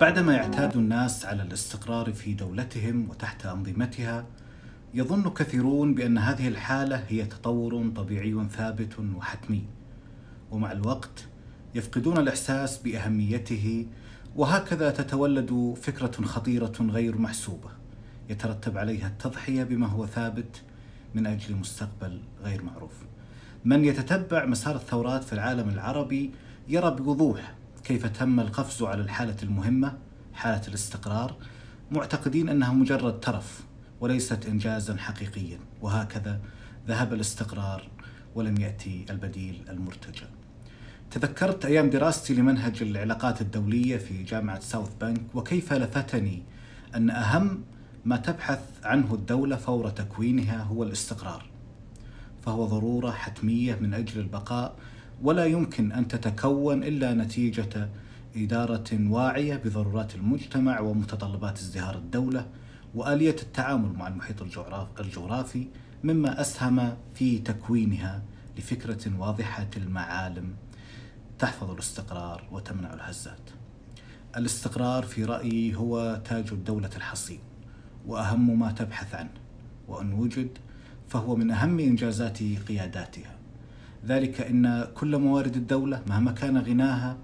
[0.00, 4.26] بعدما يعتاد الناس على الاستقرار في دولتهم وتحت أنظمتها
[4.94, 9.64] يظن كثيرون بأن هذه الحالة هي تطور طبيعي ثابت وحتمي
[10.50, 11.24] ومع الوقت
[11.74, 13.86] يفقدون الإحساس بأهميته
[14.36, 17.68] وهكذا تتولد فكرة خطيرة غير محسوبة
[18.28, 20.62] يترتب عليها التضحية بما هو ثابت
[21.14, 22.92] من أجل مستقبل غير معروف.
[23.64, 26.30] من يتتبع مسار الثورات في العالم العربي
[26.68, 27.54] يرى بوضوح
[27.86, 29.98] كيف تم القفز على الحالة المهمة
[30.34, 31.36] حالة الاستقرار
[31.90, 33.60] معتقدين أنها مجرد ترف
[34.00, 36.40] وليست انجازا حقيقيا وهكذا
[36.88, 37.88] ذهب الاستقرار
[38.34, 40.26] ولم يأتي البديل المرتجى.
[41.10, 46.42] تذكرت أيام دراستي لمنهج العلاقات الدولية في جامعة ساوث بنك وكيف لفتني
[46.94, 47.64] أن أهم
[48.04, 51.44] ما تبحث عنه الدولة فور تكوينها هو الاستقرار.
[52.42, 54.76] فهو ضرورة حتمية من أجل البقاء
[55.22, 57.88] ولا يمكن أن تتكون إلا نتيجة
[58.36, 62.46] إدارة واعية بضرورات المجتمع ومتطلبات ازدهار الدولة
[62.94, 64.42] وآلية التعامل مع المحيط
[65.00, 65.66] الجغرافي
[66.04, 68.22] مما أسهم في تكوينها
[68.58, 70.54] لفكرة واضحة المعالم
[71.38, 73.50] تحفظ الاستقرار وتمنع الهزات.
[74.36, 77.40] الاستقرار في رأيي هو تاج الدولة الحصين
[78.06, 79.30] وأهم ما تبحث عنه
[79.88, 80.58] وأن وجد
[81.08, 82.38] فهو من أهم إنجازات
[82.68, 83.35] قياداتها.
[84.06, 87.16] ذلك إن كل موارد الدولة مهما كان غناها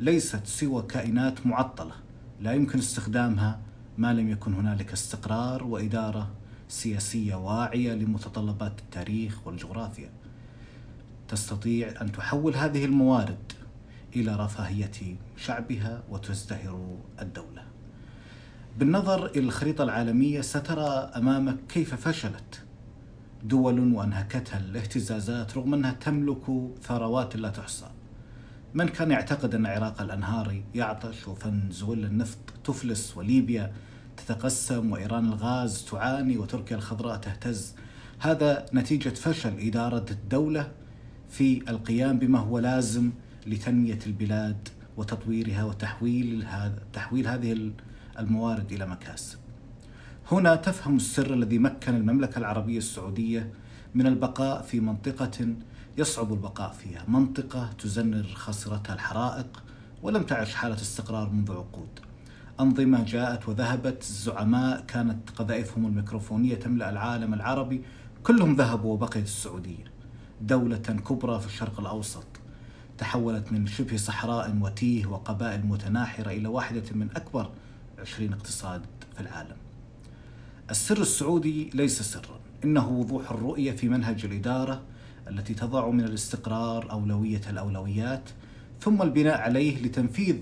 [0.00, 1.92] ليست سوى كائنات معطلة
[2.40, 3.58] لا يمكن استخدامها
[3.98, 6.28] ما لم يكن هنالك استقرار وإدارة
[6.68, 10.10] سياسية واعية لمتطلبات التاريخ والجغرافيا.
[11.28, 13.52] تستطيع أن تحول هذه الموارد
[14.16, 17.62] إلى رفاهية شعبها وتزدهر الدولة.
[18.78, 22.62] بالنظر إلى الخريطة العالمية سترى أمامك كيف فشلت
[23.44, 27.86] دول وانهكتها الاهتزازات رغم أنها تملك ثروات لا تحصى.
[28.74, 33.72] من كان يعتقد أن عراق الأنهار يعطش وفنزويلا النفط تفلس وليبيا
[34.16, 37.74] تتقسم وإيران الغاز تعاني وتركيا الخضراء تهتز
[38.18, 40.70] هذا نتيجة فشل إدارة الدولة
[41.28, 43.10] في القيام بما هو لازم
[43.46, 47.72] لتنمية البلاد وتطويرها وتحويل هذا تحويل هذه
[48.18, 49.38] الموارد إلى مكاسب.
[50.32, 53.52] هنا تفهم السر الذي مكن المملكة العربية السعودية
[53.94, 55.54] من البقاء في منطقة
[55.98, 59.62] يصعب البقاء فيها، منطقة تزنر خاصرتها الحرائق
[60.02, 62.00] ولم تعش حالة استقرار منذ عقود.
[62.60, 67.82] أنظمة جاءت وذهبت الزعماء كانت قذائفهم الميكروفونية تملأ العالم العربي
[68.22, 69.84] كلهم ذهبوا وبقيت السعودية
[70.40, 72.26] دولة كبرى في الشرق الأوسط
[72.98, 77.50] تحولت من شبه صحراء وتيه وقبائل متناحرة إلى واحدة من أكبر
[77.98, 78.82] عشرين اقتصاد
[79.14, 79.56] في العالم
[80.70, 84.82] السر السعودي ليس سرا إنه وضوح الرؤية في منهج الإدارة
[85.28, 88.30] التي تضع من الاستقرار أولوية الأولويات
[88.80, 90.36] ثم البناء عليه لتنفيذ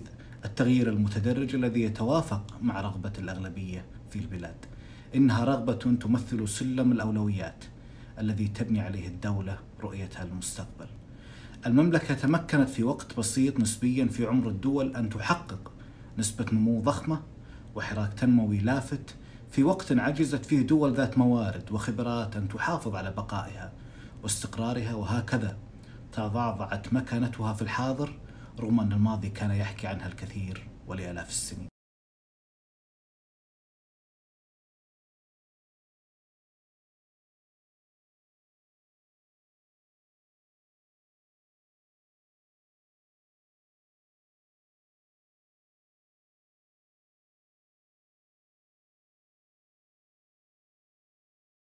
[0.44, 4.56] التغيير المتدرج الذي يتوافق مع رغبة الأغلبية في البلاد.
[5.14, 7.64] إنها رغبة تمثل سلم الأولويات
[8.18, 10.86] الذي تبني عليه الدولة رؤيتها للمستقبل
[11.66, 15.72] المملكة تمكنت في وقت بسيط نسبيا في عمر الدول أن تحقق
[16.18, 17.22] نسبة نمو ضخمة
[17.74, 19.14] وحراك تنموي لافت
[19.50, 23.72] في وقت عجزت فيه دول ذات موارد وخبرات أن تحافظ على بقائها
[24.22, 25.56] واستقرارها وهكذا
[26.12, 28.18] تضعضعت مكانتها في الحاضر
[28.60, 31.67] رغم أن الماضي كان يحكي عنها الكثير ولآلاف السنين.